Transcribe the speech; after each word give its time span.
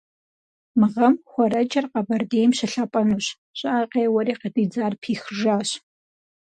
Мы 0.79 0.87
гъэм 0.93 1.13
хуэрэджэр 1.29 1.85
Къабэрдейм 1.91 2.51
щылъапӏэнущ, 2.57 3.25
щӏыӏэ 3.57 3.83
къеуэри 3.91 4.33
къыдидзар 4.39 4.93
пихыжащ. 5.01 5.69